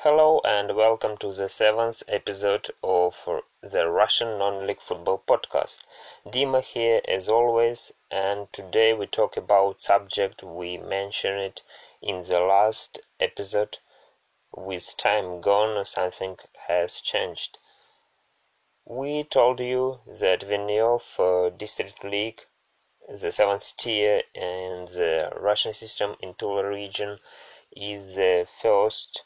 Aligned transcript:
Hello 0.00 0.42
and 0.44 0.76
welcome 0.76 1.16
to 1.16 1.32
the 1.32 1.48
seventh 1.48 2.02
episode 2.06 2.70
of 2.84 3.26
the 3.62 3.88
Russian 3.88 4.38
Non-League 4.38 4.78
Football 4.78 5.22
Podcast. 5.26 5.84
Dima 6.26 6.62
here 6.62 7.00
as 7.08 7.30
always, 7.30 7.94
and 8.10 8.52
today 8.52 8.92
we 8.92 9.06
talk 9.06 9.38
about 9.38 9.80
subject 9.80 10.42
we 10.42 10.76
mentioned 10.76 11.62
in 12.02 12.20
the 12.20 12.40
last 12.40 13.00
episode. 13.18 13.78
With 14.54 14.98
time 14.98 15.40
gone, 15.40 15.82
something 15.86 16.36
has 16.68 17.00
changed. 17.00 17.56
We 18.84 19.24
told 19.24 19.60
you 19.60 20.00
that 20.06 20.42
Vinnyov 20.42 21.18
uh, 21.18 21.48
District 21.48 22.04
League, 22.04 22.42
the 23.08 23.32
seventh 23.32 23.74
tier 23.78 24.24
in 24.34 24.84
the 24.84 25.32
Russian 25.34 25.72
system 25.72 26.16
in 26.20 26.34
Tula 26.34 26.68
region, 26.68 27.18
is 27.74 28.14
the 28.14 28.46
first 28.46 29.24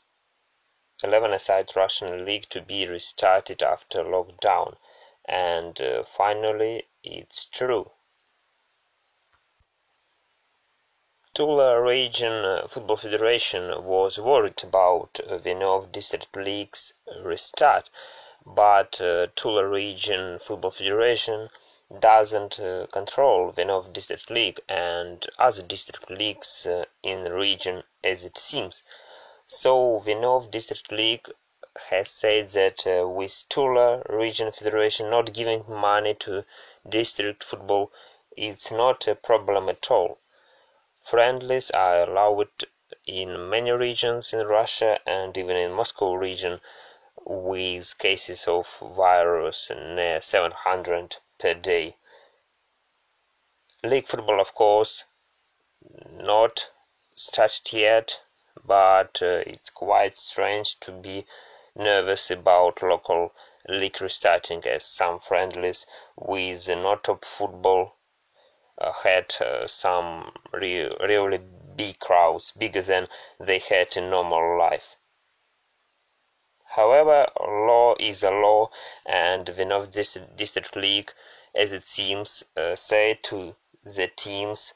11-a-side 1.02 1.74
Russian 1.76 2.24
league 2.24 2.48
to 2.50 2.60
be 2.60 2.86
restarted 2.86 3.62
after 3.62 4.04
lockdown, 4.04 4.76
and 5.24 5.80
uh, 5.80 6.04
finally 6.04 6.88
it's 7.02 7.46
true. 7.46 7.90
Tula 11.32 11.80
Region 11.80 12.66
Football 12.68 12.96
Federation 12.96 13.84
was 13.84 14.18
worried 14.18 14.62
about 14.64 15.20
uh, 15.20 15.38
Vinov 15.38 15.92
District 15.92 16.36
League's 16.36 16.92
restart 17.22 17.90
but 18.46 19.00
uh, 19.02 19.26
Tula 19.36 19.66
Region 19.66 20.38
Football 20.38 20.70
Federation 20.70 21.50
doesn't 21.98 22.58
uh, 22.58 22.86
control 22.90 23.52
Vinov 23.52 23.92
District 23.92 24.30
League 24.30 24.58
and 24.66 25.26
other 25.38 25.62
district 25.62 26.08
leagues 26.10 26.66
uh, 26.66 26.86
in 27.02 27.22
the 27.24 27.34
region 27.34 27.82
as 28.02 28.24
it 28.24 28.38
seems. 28.38 28.82
So 29.52 29.98
Vinov 29.98 30.52
District 30.52 30.92
League 30.92 31.28
has 31.88 32.08
said 32.08 32.50
that 32.50 32.86
uh, 32.86 33.08
with 33.08 33.48
Tula 33.48 34.00
Region 34.08 34.52
Federation 34.52 35.10
not 35.10 35.32
giving 35.32 35.64
money 35.66 36.14
to 36.20 36.44
district 36.88 37.42
football, 37.42 37.90
it's 38.36 38.70
not 38.70 39.08
a 39.08 39.16
problem 39.16 39.68
at 39.68 39.90
all. 39.90 40.18
Friendlies 41.02 41.72
are 41.72 42.02
allowed 42.02 42.46
in 43.08 43.50
many 43.50 43.72
regions 43.72 44.32
in 44.32 44.46
Russia 44.46 45.00
and 45.04 45.36
even 45.36 45.56
in 45.56 45.72
Moscow 45.72 46.14
region 46.14 46.60
with 47.24 47.98
cases 47.98 48.46
of 48.46 48.78
virus 48.78 49.68
near 49.70 50.22
700 50.22 51.16
per 51.40 51.54
day. 51.54 51.96
League 53.82 54.06
football, 54.06 54.40
of 54.40 54.54
course, 54.54 55.06
not 56.12 56.70
started 57.16 57.72
yet, 57.72 58.20
but 58.64 59.22
uh, 59.22 59.42
it's 59.46 59.70
quite 59.70 60.16
strange 60.16 60.78
to 60.80 60.92
be 60.92 61.26
nervous 61.74 62.30
about 62.30 62.82
local 62.82 63.32
league 63.68 64.00
restarting 64.00 64.64
as 64.66 64.84
some 64.84 65.18
friendlies 65.18 65.86
with 66.16 66.68
not 66.68 67.04
top 67.04 67.24
football 67.24 67.96
uh, 68.78 68.92
had 69.04 69.34
uh, 69.40 69.66
some 69.66 70.32
re- 70.52 70.90
really 71.00 71.38
big 71.76 71.98
crowds, 71.98 72.52
bigger 72.52 72.82
than 72.82 73.06
they 73.38 73.58
had 73.58 73.96
in 73.96 74.10
normal 74.10 74.58
life. 74.58 74.96
However, 76.76 77.26
law 77.40 77.94
is 77.98 78.22
a 78.22 78.30
law, 78.30 78.70
and 79.04 79.46
Vinov 79.46 79.90
District 79.90 80.76
League, 80.76 81.12
as 81.54 81.72
it 81.72 81.84
seems, 81.84 82.44
uh, 82.56 82.76
to 82.76 83.56
the 83.82 84.08
teams 84.08 84.74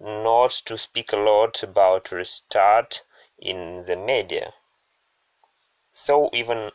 not 0.00 0.50
to 0.50 0.78
speak 0.78 1.12
a 1.12 1.16
lot 1.16 1.62
about 1.62 2.12
restart 2.12 3.04
in 3.38 3.82
the 3.84 3.96
media. 3.96 4.54
So 5.92 6.30
even 6.32 6.72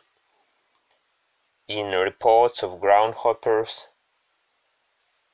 in 1.68 1.92
reports 1.92 2.62
of 2.62 2.80
groundhoppers, 2.80 3.88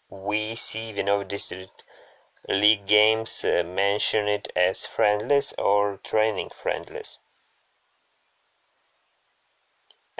we 0.08 0.54
see 0.54 0.92
Vinov 0.92 1.28
District 1.28 1.84
League 2.48 2.86
games 2.86 3.44
uh, 3.44 3.62
mentioned 3.64 4.48
as 4.56 4.86
friendlies 4.86 5.52
or 5.58 5.98
training 5.98 6.50
friendlies 6.50 7.18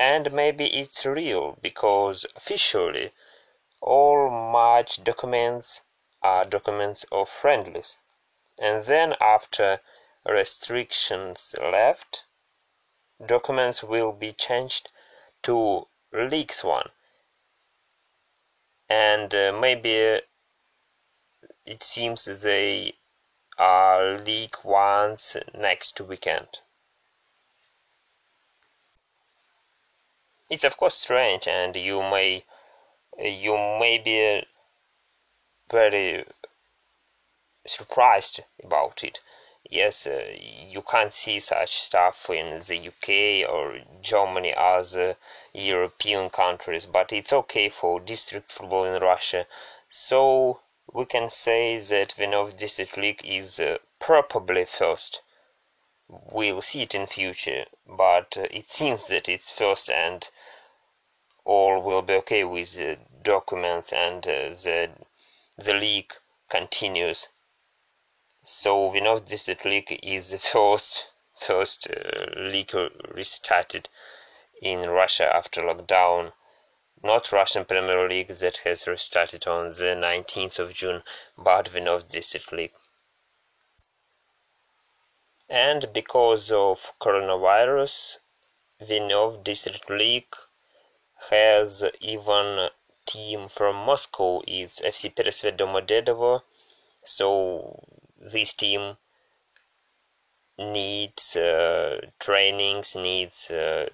and 0.00 0.32
maybe 0.32 0.64
it's 0.68 1.04
real 1.04 1.58
because 1.60 2.24
officially 2.34 3.12
all 3.82 4.30
match 4.30 5.04
documents 5.04 5.82
are 6.22 6.44
documents 6.44 7.04
of 7.10 7.28
friendlies 7.28 7.98
and 8.60 8.84
then 8.84 9.14
after 9.20 9.80
restrictions 10.26 11.54
left 11.60 12.24
documents 13.24 13.82
will 13.82 14.12
be 14.12 14.32
changed 14.32 14.90
to 15.42 15.86
leaks 16.12 16.64
one. 16.64 16.88
And 18.88 19.34
uh, 19.34 19.56
maybe 19.58 20.20
it 21.64 21.82
seems 21.82 22.24
they 22.24 22.94
are 23.58 24.18
leak 24.18 24.64
ones 24.64 25.36
next 25.54 26.00
weekend. 26.00 26.60
It's 30.48 30.64
of 30.64 30.76
course 30.76 30.96
strange, 30.96 31.46
and 31.46 31.76
you 31.76 32.00
may 32.00 32.44
you 33.18 33.52
may 33.52 33.98
be 33.98 34.44
very 35.70 36.24
surprised 37.66 38.40
about 38.62 39.04
it. 39.04 39.20
Yes, 39.68 40.06
uh, 40.06 40.26
you 40.38 40.82
can't 40.82 41.12
see 41.12 41.38
such 41.40 41.78
stuff 41.78 42.30
in 42.30 42.58
the 42.60 42.88
UK 42.88 43.48
or 43.48 43.80
Germany, 44.00 44.54
other 44.54 45.16
European 45.52 46.30
countries, 46.30 46.86
but 46.86 47.12
it's 47.12 47.32
okay 47.32 47.68
for 47.68 48.00
district 48.00 48.50
football 48.50 48.84
in 48.84 49.02
Russia. 49.02 49.46
So 49.88 50.60
we 50.92 51.04
can 51.04 51.28
say 51.28 51.78
that 51.78 52.14
Vinov 52.14 52.56
District 52.56 52.96
League 52.96 53.24
is 53.24 53.60
uh, 53.60 53.78
probably 54.00 54.64
first 54.64 55.22
we'll 56.32 56.60
see 56.60 56.82
it 56.82 56.94
in 56.94 57.06
future 57.06 57.64
but 57.86 58.36
uh, 58.36 58.42
it 58.50 58.68
seems 58.68 59.06
that 59.06 59.28
it's 59.28 59.50
first 59.50 59.88
and 59.88 60.28
all 61.44 61.80
will 61.80 62.02
be 62.02 62.14
okay 62.14 62.42
with 62.42 62.74
the 62.74 62.98
documents 63.22 63.92
and 63.92 64.26
uh, 64.26 64.50
the 64.64 64.90
the 65.60 65.74
leak 65.74 66.14
continues. 66.48 67.28
So 68.44 68.90
we 68.90 69.00
know 69.00 69.18
this 69.18 69.48
leak 69.64 70.00
is 70.02 70.30
the 70.30 70.38
first 70.38 71.10
first 71.34 71.88
uh, 71.88 72.26
leak 72.36 72.72
restarted 73.14 73.88
in 74.60 74.90
Russia 74.90 75.34
after 75.34 75.62
lockdown. 75.62 76.32
Not 77.02 77.32
Russian 77.32 77.64
Premier 77.64 78.08
League 78.08 78.28
that 78.28 78.58
has 78.58 78.86
restarted 78.86 79.46
on 79.46 79.68
the 79.68 79.94
19th 79.96 80.58
of 80.58 80.74
June 80.74 81.02
but 81.36 81.68
Vinov 81.68 82.08
District 82.08 82.52
League 82.52 82.74
and 85.50 85.92
because 85.92 86.52
of 86.52 86.92
coronavirus 87.00 88.18
Vinov 88.80 89.42
District 89.42 89.90
League 89.90 90.36
has 91.28 91.82
even 92.00 92.68
team 93.06 93.48
from 93.48 93.76
Moscow 93.76 94.42
is 94.46 94.80
FC 94.84 95.14
Peresvet 95.14 95.56
Domodedovo 95.56 96.42
so 97.02 97.82
this 98.18 98.54
team 98.54 98.96
needs 100.58 101.36
uh, 101.36 102.00
trainings 102.18 102.94
needs 102.94 103.50
uh, 103.50 103.88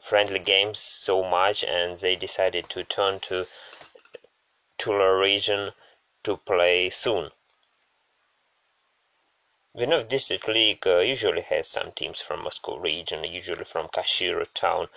friendly 0.00 0.38
games 0.38 0.78
so 0.78 1.22
much 1.22 1.64
and 1.64 1.98
they 1.98 2.16
decided 2.16 2.68
to 2.68 2.84
turn 2.84 3.18
to 3.20 3.46
Tula 4.78 5.16
region 5.16 5.72
to 6.22 6.36
play 6.36 6.88
soon. 6.88 7.30
Vinov 9.76 10.08
District 10.08 10.46
League 10.46 10.86
uh, 10.86 10.98
usually 10.98 11.42
has 11.42 11.68
some 11.68 11.92
teams 11.92 12.20
from 12.20 12.42
Moscow 12.42 12.76
region, 12.76 13.24
usually 13.24 13.64
from 13.64 13.88
Kashira 13.88 14.46
town, 14.54 14.88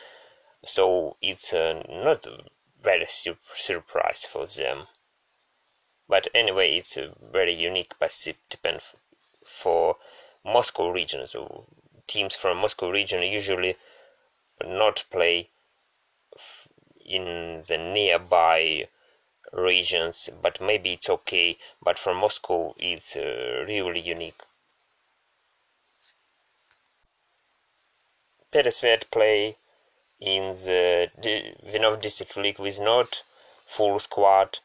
so 0.64 1.18
it's 1.22 1.54
uh, 1.54 1.82
not 1.90 2.28
very 2.82 3.06
sur- 3.06 3.38
surprise 3.54 4.26
for 4.26 4.46
them. 4.48 4.88
But 6.08 6.28
anyway, 6.34 6.78
it's 6.78 6.98
a 6.98 7.14
very 7.22 7.54
unique 7.54 7.98
participant 7.98 8.84
for 9.44 9.98
Moscow 10.44 10.90
region. 10.90 11.26
So 11.28 11.68
teams 12.08 12.36
from 12.36 12.58
Moscow 12.58 12.90
region 12.90 13.22
usually 13.24 13.78
not 14.64 15.06
play 15.10 15.50
in 17.06 17.62
the 17.68 17.78
nearby 17.78 18.88
regions, 19.52 20.30
but 20.42 20.62
maybe 20.62 20.94
it's 20.94 21.10
okay. 21.10 21.58
But 21.82 22.00
for 22.00 22.14
Moscow, 22.14 22.76
it's 22.78 23.16
uh, 23.16 23.66
really 23.68 24.02
unique. 24.02 24.42
Peresvet 28.52 29.10
play 29.12 29.56
in 30.22 30.54
the 30.54 31.10
Vinov 31.66 32.00
District 32.00 32.38
League 32.38 32.60
with 32.60 32.80
not 32.80 33.24
full 33.66 33.98
squad. 33.98 34.60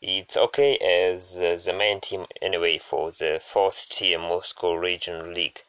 It's 0.00 0.36
okay 0.36 0.78
as 0.78 1.34
the 1.34 1.74
main 1.76 2.00
team 2.00 2.26
anyway 2.40 2.78
for 2.78 3.10
the 3.10 3.40
first 3.44 3.92
tier 3.92 4.18
Moscow 4.18 4.72
Region 4.72 5.34
League 5.34 5.62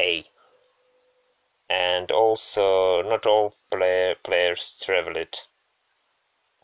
A. 0.00 0.24
and 1.68 2.12
also 2.12 3.02
not 3.02 3.26
all 3.26 3.54
play, 3.70 4.14
players 4.22 4.80
traveled 4.84 5.46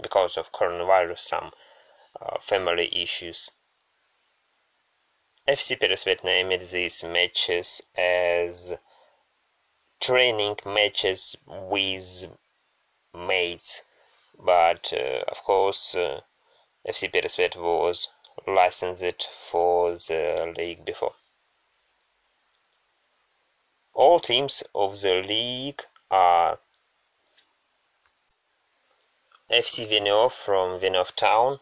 because 0.01 0.37
of 0.37 0.53
coronavirus, 0.53 1.19
some 1.19 1.53
uh, 2.21 2.39
family 2.39 2.91
issues. 2.95 3.51
FC 5.49 5.79
Peresvet 5.79 6.25
named 6.25 6.63
these 6.63 7.05
matches 7.05 7.83
as 7.97 8.75
training 10.05 10.55
matches 10.67 11.35
with 11.47 12.29
mates, 13.15 13.83
but 14.39 14.93
uh, 14.93 15.25
of 15.29 15.43
course 15.43 15.95
uh, 15.95 16.21
FC 16.87 17.11
Peresvet 17.11 17.57
was 17.57 18.09
licensed 18.47 19.23
for 19.23 19.93
the 19.93 20.53
league 20.59 20.85
before. 20.85 21.15
All 23.95 24.21
teams 24.21 24.63
of 24.75 25.01
the 25.01 25.23
league 25.23 25.81
are 26.11 26.59
FC 29.51 29.89
Venov 29.89 30.33
from 30.33 30.79
Venov 30.81 31.15
Town, 31.15 31.61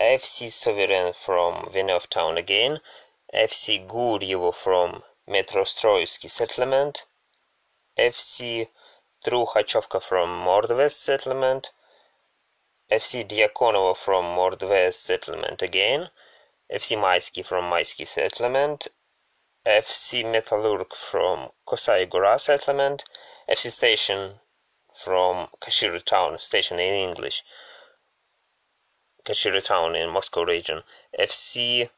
FC 0.00 0.50
Sovereign 0.50 1.12
from 1.12 1.64
Venov 1.66 2.08
Town 2.08 2.36
again, 2.36 2.80
FC 3.32 3.86
Guryevo 3.86 4.52
from 4.52 5.04
Metrostroyski 5.26 6.28
settlement, 6.28 7.06
FC 7.96 8.68
Truhachovka 9.24 10.02
from 10.02 10.28
Mordvest 10.44 10.98
settlement, 10.98 11.72
FC 12.90 13.24
Diakonovo 13.26 13.96
from 13.96 14.26
Mordvest 14.26 15.00
settlement 15.00 15.62
again, 15.62 16.10
FC 16.70 16.98
Maisky 16.98 17.42
from 17.44 17.64
Maisky 17.70 18.06
settlement, 18.06 18.88
FC 19.64 20.22
Metallurg 20.24 20.92
from 20.92 21.50
Kosaya 21.66 22.06
Gora 22.06 22.38
settlement, 22.38 23.04
FC 23.48 23.70
Station 23.70 24.40
from 24.92 25.48
Kashira 25.58 26.04
town, 26.04 26.38
station 26.38 26.78
in 26.78 26.92
English, 26.92 27.42
Kashira 29.24 29.64
town 29.64 29.96
in 29.96 30.10
Moscow 30.10 30.44
region, 30.44 30.82
FC 31.18 31.88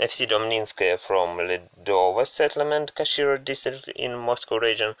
FC 0.00 0.26
Domninskaya 0.26 0.98
from 0.98 1.38
Ledova 1.38 2.26
settlement, 2.26 2.94
Kashira 2.94 3.42
district 3.42 3.88
in 3.88 4.16
Moscow 4.16 4.58
region, 4.58 4.96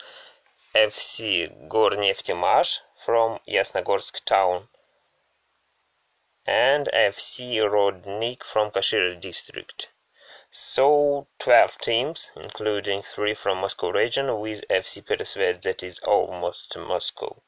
FC 0.74 1.68
Gorneftimash 1.68 2.80
from 2.94 3.40
Yasnogorsk 3.48 4.24
town, 4.24 4.68
and 6.46 6.88
FC 6.94 7.58
Rodnik 7.58 8.44
from 8.44 8.70
Kashira 8.70 9.18
district. 9.18 9.90
So 10.50 11.26
12 11.40 11.78
teams, 11.78 12.30
including 12.36 13.02
3 13.02 13.34
from 13.34 13.58
Moscow 13.58 13.90
region 13.90 14.38
with 14.38 14.64
FC 14.68 15.02
Peresvet 15.04 15.62
that 15.62 15.82
is 15.82 15.98
almost 16.00 16.78
Moscow. 16.78 17.42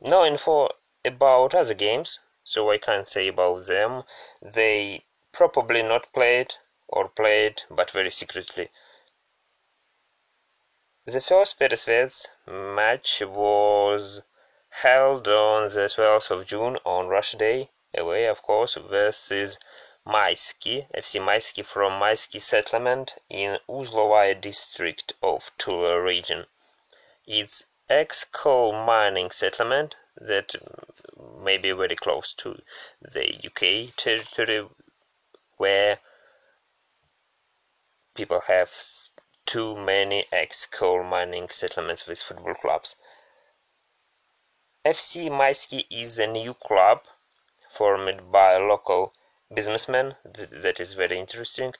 No 0.00 0.24
info 0.24 0.70
about 1.04 1.54
other 1.54 1.74
games, 1.74 2.20
so 2.42 2.70
I 2.70 2.78
can't 2.78 3.08
say 3.08 3.28
about 3.28 3.66
them. 3.66 4.04
They 4.40 5.05
probably 5.36 5.82
not 5.82 6.10
played 6.14 6.54
or 6.88 7.08
played 7.08 7.62
but 7.70 7.90
very 7.90 8.08
secretly. 8.10 8.70
The 11.04 11.20
first 11.20 11.58
Peresvets 11.58 12.30
match 12.46 13.20
was 13.20 14.22
held 14.70 15.28
on 15.28 15.64
the 15.64 15.88
12th 15.94 16.30
of 16.30 16.46
June 16.46 16.78
on 16.84 17.08
Russia 17.08 17.36
Day, 17.36 17.70
away 17.94 18.24
of 18.26 18.42
course, 18.42 18.76
versus 18.76 19.58
Maisky, 20.06 20.88
FC 20.96 21.20
Maisky 21.20 21.64
from 21.64 22.00
Maisky 22.00 22.40
settlement 22.40 23.16
in 23.28 23.58
Uzlovaya 23.68 24.40
district 24.40 25.12
of 25.22 25.50
Tula 25.58 26.00
region. 26.00 26.46
It's 27.26 27.66
ex-coal 27.90 28.72
mining 28.72 29.30
settlement 29.30 29.96
that 30.16 30.56
may 31.44 31.58
be 31.58 31.72
very 31.72 31.96
close 31.96 32.32
to 32.34 32.62
the 33.02 33.34
UK 33.46 33.94
territory 33.96 34.66
where 35.56 35.98
people 38.14 38.40
have 38.48 38.72
too 39.44 39.76
many 39.76 40.24
ex-coal 40.32 41.04
mining 41.04 41.48
settlements 41.48 42.06
with 42.06 42.20
football 42.20 42.54
clubs. 42.54 42.96
FC 44.84 45.28
Maisky 45.28 45.84
is 45.90 46.18
a 46.18 46.26
new 46.26 46.54
club 46.54 47.04
formed 47.68 48.30
by 48.32 48.52
a 48.52 48.60
local 48.60 49.12
businessmen. 49.52 50.16
that 50.24 50.80
is 50.80 50.94
very 50.94 51.18
interesting. 51.18 51.72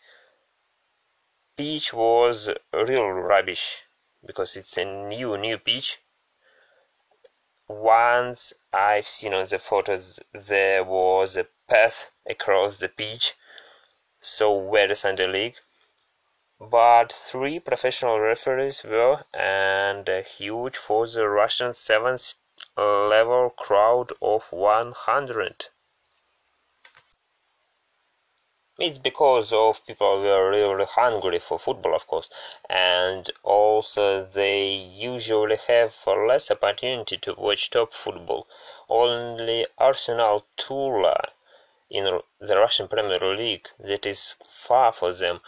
Pitch 1.56 1.92
was 1.94 2.50
real 2.72 3.08
rubbish 3.08 3.82
because 4.24 4.56
it's 4.56 4.76
a 4.76 4.84
new 4.84 5.36
new 5.38 5.58
pitch 5.58 5.98
once 7.68 8.52
I've 8.72 9.08
seen 9.08 9.34
on 9.34 9.44
the 9.46 9.58
photos 9.58 10.20
there 10.32 10.84
was 10.84 11.36
a 11.36 11.48
path 11.68 12.12
across 12.28 12.78
the 12.78 12.88
pitch 12.88 13.34
so 14.26 14.50
where 14.50 14.88
the 14.88 14.96
Sunday 14.96 15.28
League 15.28 15.56
but 16.58 17.12
three 17.12 17.60
professional 17.60 18.18
referees 18.18 18.82
were 18.82 19.22
and 19.32 20.08
a 20.08 20.20
huge 20.20 20.76
for 20.76 21.06
the 21.06 21.28
Russian 21.28 21.72
seventh 21.72 22.34
level 22.76 23.50
crowd 23.50 24.10
of 24.20 24.50
100 24.50 25.68
it's 28.78 28.98
because 28.98 29.52
of 29.52 29.86
people 29.86 30.20
were 30.20 30.50
really 30.50 30.84
hungry 30.84 31.38
for 31.38 31.58
football, 31.58 31.94
of 31.94 32.06
course, 32.06 32.28
and 32.68 33.30
also 33.42 34.24
they 34.26 34.70
usually 34.70 35.56
have 35.68 35.96
less 36.06 36.50
opportunity 36.50 37.16
to 37.16 37.32
watch 37.38 37.70
top 37.70 37.94
football. 37.94 38.46
Only 38.90 39.66
Arsenal 39.78 40.44
Tula 40.58 41.30
in 41.90 42.20
the 42.40 42.56
Russian 42.56 42.88
Premier 42.88 43.18
League 43.18 43.68
that 43.78 44.06
is 44.06 44.36
far 44.44 44.92
for 44.92 45.12
them, 45.12 45.40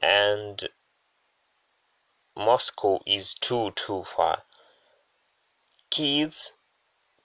and 0.00 0.68
Moscow 2.36 3.00
is 3.06 3.34
too 3.34 3.70
too 3.72 4.04
far. 4.04 4.44
Kids 5.90 6.54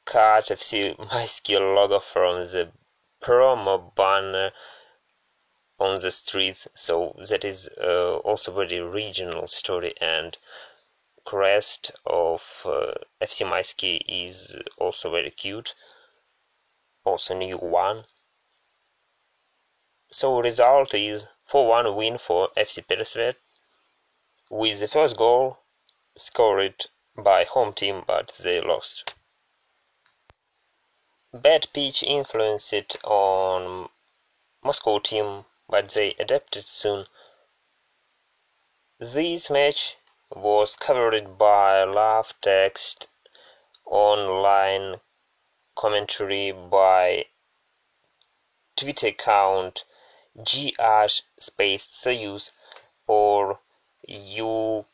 cut 0.05 0.45
FC 0.45 0.95
Maisky 1.11 1.57
logo 1.59 1.99
from 1.99 2.41
the 2.43 2.71
promo 3.21 3.93
banner 3.95 4.51
on 5.79 5.99
the 5.99 6.11
streets 6.11 6.67
so 6.73 7.15
that 7.29 7.45
is 7.45 7.69
uh, 7.79 8.17
also 8.17 8.51
very 8.51 8.79
regional 8.81 9.47
story 9.47 9.93
and 10.01 10.37
crest 11.25 11.91
of 12.05 12.63
uh, 12.65 12.93
FC 13.21 13.45
Maisky 13.45 14.01
is 14.07 14.55
also 14.77 15.11
very 15.11 15.29
cute 15.29 15.75
also 17.03 17.37
new 17.37 17.57
one 17.57 18.05
so 20.09 20.39
result 20.39 20.93
is 20.93 21.27
4-1 21.49 21.95
win 21.95 22.17
for 22.17 22.49
FC 22.57 22.85
Peresvet 22.85 23.35
with 24.49 24.79
the 24.79 24.87
first 24.87 25.17
goal 25.17 25.59
scored 26.17 26.85
by 27.15 27.43
home 27.43 27.73
team 27.73 28.03
but 28.07 28.37
they 28.43 28.61
lost 28.61 29.13
bad 31.33 31.67
pitch 31.73 32.03
influenced 32.03 32.97
on 33.03 33.89
Moscow 34.63 34.97
team 34.99 35.45
but 35.69 35.89
they 35.89 36.15
adapted 36.17 36.65
soon. 36.65 37.05
This 38.99 39.49
match 39.49 39.97
was 40.31 40.75
covered 40.75 41.37
by 41.37 41.83
live 41.83 42.33
text 42.41 43.09
online 43.85 45.01
commentary 45.75 46.51
by 46.51 47.25
Twitter 48.75 49.07
account 49.07 49.83
GH 50.37 51.21
Space 51.39 51.87
Soyuz 51.87 52.51
or 53.07 53.59
you 54.07 54.85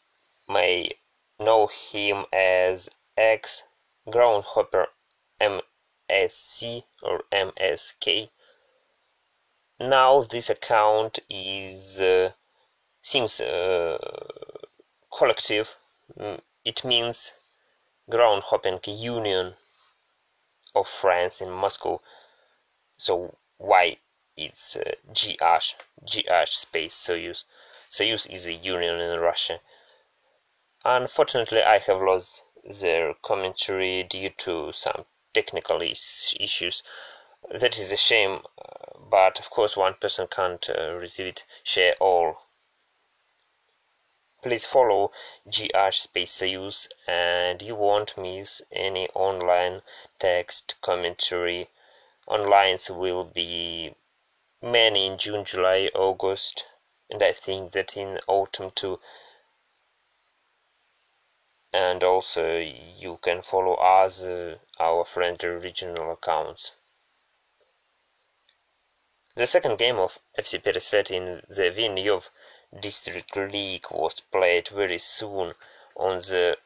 may 0.47 0.91
know 1.39 1.67
him 1.67 2.25
as 2.31 2.89
X 3.17 3.63
Groundhopper 4.09 4.87
MSC 5.41 6.83
or 7.01 7.23
MSK 7.31 8.29
now 9.79 10.21
this 10.21 10.49
account 10.49 11.19
is 11.29 11.99
uh, 11.99 12.31
seems 13.01 13.41
uh, 13.41 13.97
collective. 15.15 15.75
Mm, 16.17 16.39
it 16.63 16.85
means 16.85 17.33
ground 18.09 18.43
hopping 18.45 18.79
union 18.85 19.55
of 20.75 20.87
France 20.87 21.41
in 21.41 21.51
Moscow. 21.51 22.01
So 22.97 23.35
why 23.57 23.97
it's 24.35 24.75
uh, 24.75 24.93
GH 25.11 25.75
GH 26.05 26.47
space 26.49 26.95
Soyuz. 26.95 27.45
Soyuz 27.89 28.29
is 28.29 28.47
a 28.47 28.53
union 28.53 28.99
in 28.99 29.19
Russia 29.19 29.59
unfortunately 30.85 31.63
I 31.63 31.77
have 31.77 32.01
lost 32.01 32.43
their 32.81 33.13
commentary 33.21 34.03
due 34.03 34.29
to 34.29 34.73
some 34.73 35.05
technical 35.33 35.81
is 35.81 36.35
issues. 36.39 36.83
That 37.49 37.77
is 37.77 37.91
a 37.93 37.97
shame 37.97 38.41
but 39.09 39.39
of 39.39 39.49
course 39.49 39.77
one 39.77 39.93
person 39.93 40.27
can't 40.27 40.69
uh, 40.69 40.97
receive 40.99 41.27
it. 41.27 41.45
Share 41.63 41.95
all. 42.01 42.41
Please 44.41 44.65
follow 44.65 45.13
GH 45.47 45.93
Space 45.93 46.33
Soyuz 46.33 46.89
and 47.07 47.61
you 47.61 47.75
won't 47.75 48.17
miss 48.17 48.61
any 48.69 49.07
online 49.11 49.83
text 50.19 50.75
commentary. 50.81 51.69
Onlines 52.27 52.89
will 52.89 53.23
be 53.23 53.95
many 54.63 55.05
in 55.05 55.17
June, 55.17 55.43
July, 55.43 55.91
August, 55.93 56.65
and 57.09 57.21
I 57.21 57.33
think 57.33 57.73
that 57.73 57.97
in 57.97 58.19
autumn 58.27 58.71
too. 58.71 58.99
And 61.73 62.01
also, 62.03 62.59
you 62.59 63.17
can 63.21 63.41
follow 63.41 63.73
us, 63.73 64.23
uh, 64.23 64.57
our 64.79 65.03
friendly 65.03 65.49
regional 65.49 66.13
accounts. 66.13 66.71
The 69.35 69.47
second 69.47 69.77
game 69.79 69.97
of 69.97 70.19
FC 70.37 70.59
Peresvet 70.59 71.11
in 71.11 71.41
the 71.49 71.71
Vinnyov 71.71 72.29
District 72.79 73.35
League 73.35 73.87
was 73.91 74.21
played 74.21 74.69
very 74.69 74.99
soon 74.99 75.55
on 75.95 76.19
the 76.19 76.57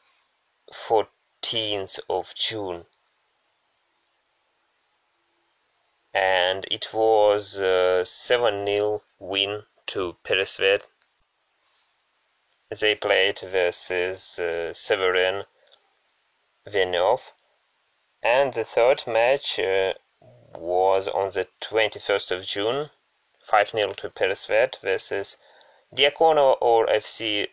14th 0.71 1.99
of 2.09 2.35
June. 2.35 2.85
And 6.17 6.65
it 6.71 6.95
was 6.95 7.57
a 7.57 8.03
7 8.03 8.65
0 8.65 9.03
win 9.19 9.65
to 9.85 10.17
Peresvet. 10.23 10.81
They 12.69 12.95
played 12.95 13.37
versus 13.41 14.39
uh, 14.39 14.73
Severin 14.73 15.45
Vinnyov. 16.67 17.33
And 18.23 18.55
the 18.55 18.63
third 18.63 19.05
match 19.05 19.59
uh, 19.59 19.93
was 20.57 21.07
on 21.07 21.29
the 21.29 21.47
21st 21.61 22.31
of 22.31 22.47
June, 22.47 22.89
5 23.43 23.69
0 23.69 23.93
to 23.93 24.09
Peresvet 24.09 24.79
versus 24.81 25.37
Diakono 25.95 26.57
or 26.59 26.87
FC 26.87 27.47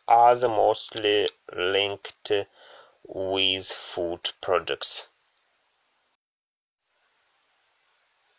are 0.08 0.34
the 0.34 0.48
mostly 0.48 1.28
linked 1.54 2.32
with 3.04 3.66
food 3.66 4.32
products. 4.40 5.08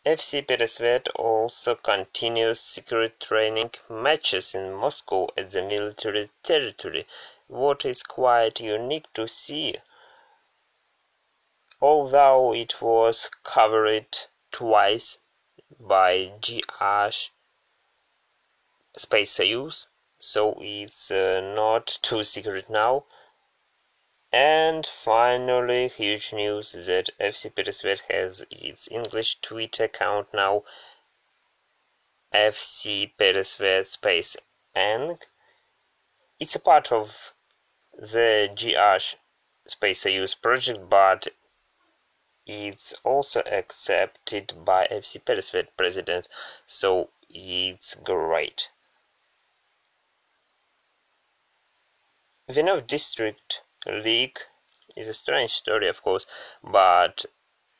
FC 0.06 0.46
Peresvet 0.46 1.08
also 1.16 1.74
continues 1.74 2.60
secret 2.60 3.18
training 3.18 3.72
matches 3.88 4.54
in 4.54 4.72
Moscow 4.72 5.26
at 5.36 5.48
the 5.48 5.62
military 5.62 6.30
territory, 6.44 7.08
what 7.48 7.84
is 7.84 8.04
quite 8.04 8.60
unique 8.60 9.12
to 9.14 9.26
see. 9.26 9.74
Although 11.80 12.54
it 12.54 12.80
was 12.80 13.28
covered 13.42 14.16
twice 14.52 15.18
by 15.80 16.26
GH 16.40 17.30
Space 18.96 19.32
Soyuz, 19.36 19.88
so 20.18 20.56
it's 20.60 21.10
uh, 21.10 21.40
not 21.40 21.98
too 22.00 22.22
secret 22.22 22.70
now. 22.70 23.06
And 24.38 24.84
finally, 24.84 25.88
huge 25.88 26.34
news 26.34 26.72
that 26.72 27.08
FC 27.18 27.50
Peresvet 27.50 28.02
has 28.10 28.44
its 28.50 28.86
English 28.90 29.36
Twitter 29.40 29.84
account 29.84 30.34
now. 30.34 30.62
FC 32.34 33.10
Peresvet 33.16 33.86
Space 33.86 34.36
and 34.74 35.26
it's 36.38 36.54
a 36.54 36.58
part 36.58 36.92
of 36.92 37.32
the 37.94 38.50
GH 38.54 39.16
Space 39.66 40.04
Soyuz 40.04 40.34
project, 40.42 40.90
but 40.90 41.28
it's 42.44 42.92
also 43.04 43.40
accepted 43.46 44.52
by 44.66 44.86
FC 44.90 45.18
Peresvet 45.18 45.68
president, 45.78 46.28
so 46.66 47.08
it's 47.30 47.94
great. 47.94 48.68
Vinov 52.50 52.86
District 52.86 53.62
League 53.86 54.40
is 54.96 55.08
a 55.08 55.14
strange 55.14 55.52
story, 55.52 55.88
of 55.88 56.02
course, 56.02 56.26
but 56.62 57.24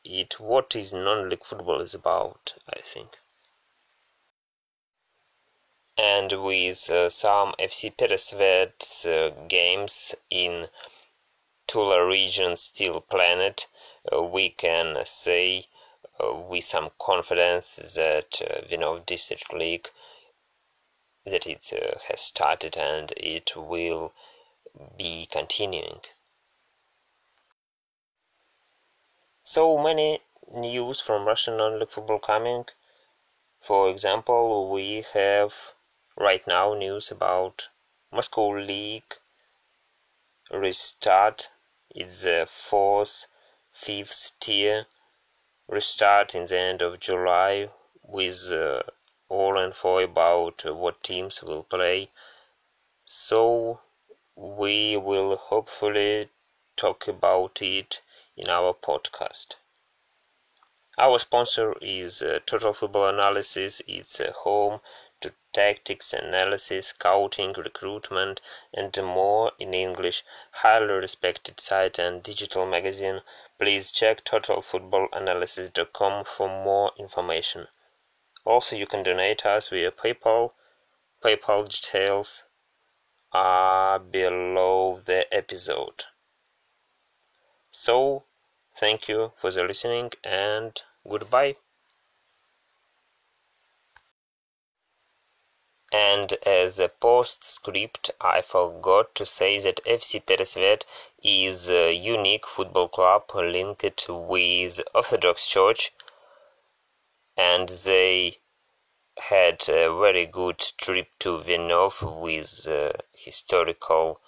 it 0.03 0.39
what 0.39 0.75
is 0.75 0.93
non-league 0.93 1.43
football 1.43 1.81
is 1.81 1.93
about, 1.93 2.55
I 2.69 2.79
think. 2.79 3.17
And 5.97 6.43
with 6.43 6.89
uh, 6.89 7.09
some 7.09 7.55
FC 7.59 7.89
Peresvet 7.89 9.05
uh, 9.05 9.31
games 9.47 10.15
in 10.29 10.69
Tula 11.67 12.05
region 12.05 12.55
still 12.55 13.01
planet, 13.01 13.67
uh, 14.11 14.21
we 14.21 14.49
can 14.49 15.03
say 15.05 15.65
uh, 16.23 16.33
with 16.33 16.63
some 16.63 16.91
confidence 16.99 17.75
that 17.95 18.41
uh, 18.41 18.61
Vinov 18.67 19.05
District 19.05 19.51
League 19.53 19.89
that 21.25 21.45
it 21.45 21.73
uh, 21.73 21.97
has 22.07 22.21
started 22.21 22.77
and 22.77 23.11
it 23.17 23.55
will 23.55 24.13
be 24.97 25.27
continuing. 25.31 25.99
So 29.43 29.77
many 29.77 30.21
news 30.53 30.99
from 30.99 31.25
Russian 31.25 31.57
non-league 31.57 31.89
football 31.89 32.19
coming. 32.19 32.65
For 33.61 33.89
example, 33.89 34.69
we 34.69 35.03
have 35.13 35.73
right 36.17 36.45
now 36.47 36.73
news 36.73 37.11
about 37.11 37.69
Moscow 38.11 38.49
League 38.49 39.15
restart. 40.51 41.49
It's 41.89 42.23
the 42.23 42.45
fourth, 42.49 43.27
fifth 43.71 44.33
tier 44.39 44.87
restart 45.67 46.35
in 46.35 46.45
the 46.45 46.57
end 46.57 46.81
of 46.81 46.99
July 46.99 47.69
with 48.01 48.51
uh, 48.51 48.83
all 49.29 49.57
info 49.57 49.99
about 49.99 50.63
what 50.65 51.03
teams 51.03 51.43
will 51.43 51.63
play. 51.63 52.09
So 53.05 53.81
we 54.39 54.95
will 54.95 55.35
hopefully 55.35 56.29
talk 56.75 57.07
about 57.07 57.59
it 57.59 58.03
in 58.35 58.47
our 58.47 58.71
podcast. 58.71 59.55
Our 60.95 61.17
sponsor 61.17 61.73
is 61.81 62.21
uh, 62.21 62.37
Total 62.45 62.71
Football 62.71 63.09
Analysis. 63.09 63.81
It's 63.87 64.19
a 64.19 64.31
home 64.31 64.81
to 65.21 65.33
tactics 65.53 66.13
analysis, 66.13 66.89
scouting, 66.89 67.53
recruitment, 67.53 68.39
and 68.71 68.95
more 69.03 69.53
in 69.57 69.73
English. 69.73 70.23
Highly 70.51 70.93
respected 70.93 71.59
site 71.59 71.97
and 71.97 72.21
digital 72.21 72.67
magazine. 72.67 73.23
Please 73.57 73.91
check 73.91 74.23
totalfootballanalysis.com 74.23 76.25
for 76.25 76.47
more 76.47 76.91
information. 76.99 77.69
Also, 78.45 78.75
you 78.75 78.85
can 78.85 79.01
donate 79.01 79.47
us 79.47 79.69
via 79.69 79.89
PayPal. 79.89 80.51
PayPal 81.23 81.67
details 81.67 82.43
are 83.37 83.99
below 83.99 84.99
the 85.05 85.31
episode. 85.31 86.05
So, 87.69 88.23
thank 88.73 89.07
you 89.07 89.31
for 89.35 89.51
the 89.51 89.63
listening 89.63 90.13
and 90.23 90.81
goodbye. 91.07 91.57
And 95.93 96.33
as 96.47 96.79
a 96.79 96.89
postscript, 96.89 98.09
I 98.19 98.41
forgot 98.41 99.13
to 99.15 99.25
say 99.25 99.59
that 99.59 99.81
FC 99.85 100.19
Peresvet 100.19 100.83
is 101.21 101.69
a 101.69 101.93
unique 101.93 102.47
football 102.47 102.89
club 102.89 103.29
linked 103.35 104.09
with 104.09 104.81
Orthodox 104.95 105.45
Church, 105.45 105.91
and 107.37 107.69
they 107.69 108.37
had 109.17 109.67
a 109.69 109.97
very 109.97 110.25
good 110.25 110.59
trip 110.77 111.07
to 111.19 111.37
Vinov 111.37 112.21
with 112.21 112.67
uh, 112.67 112.93
historical 113.13 114.21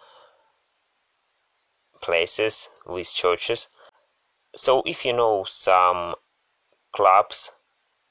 places 2.01 2.69
with 2.85 3.13
churches. 3.13 3.67
So 4.55 4.81
if 4.85 5.05
you 5.05 5.13
know 5.13 5.43
some 5.43 6.15
clubs 6.91 7.51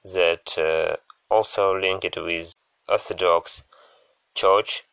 that 0.05 0.57
uh, 0.59 0.97
also 1.29 1.75
linked 1.79 2.17
with 2.17 2.53
Orthodox 2.89 3.65
Church, 4.35 4.85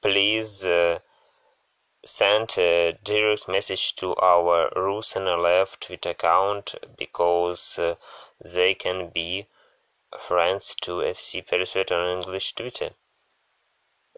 please 0.00 0.64
uh, 0.64 1.00
send 2.06 2.54
a 2.58 2.96
direct 3.02 3.48
message 3.48 3.94
to 3.96 4.14
our 4.16 4.70
RusNLF 4.76 5.80
Twitter 5.80 6.10
account 6.10 6.74
because 6.96 7.78
uh, 7.78 7.96
they 8.44 8.74
can 8.74 9.08
be 9.08 9.46
friends 10.18 10.74
to 10.82 11.02
FC 11.02 11.44
Peresvet 11.44 11.90
on 11.90 12.16
English 12.16 12.52
Twitter. 12.54 12.90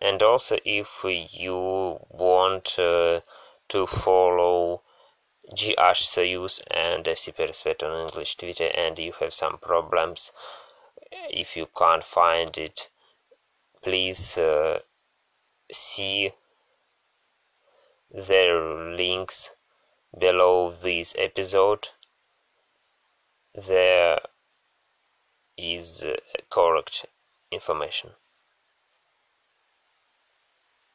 And 0.00 0.23
also, 0.23 0.59
if 0.65 1.05
you 1.05 1.57
want 2.11 2.79
uh, 2.79 3.21
to 3.69 3.87
follow 3.87 4.83
GH 5.53 6.03
Soyuz 6.12 6.62
and 6.71 7.05
FC 7.05 7.35
Peresvet 7.35 7.83
on 7.83 8.00
English 8.03 8.37
Twitter 8.37 8.71
and 8.75 8.99
you 8.99 9.12
have 9.12 9.33
some 9.33 9.59
problems, 9.59 10.33
if 11.31 11.57
you 11.57 11.67
can't 11.76 12.05
find 12.05 12.59
it, 12.59 12.91
please 13.83 14.37
uh, 14.37 14.81
see 15.71 16.33
their 18.11 18.61
links 18.95 19.55
below 20.19 20.71
this 20.71 21.15
episode. 21.19 21.88
There 23.55 24.21
is 25.56 26.04
uh, 26.04 26.16
correct 26.50 27.06
information. 27.50 28.10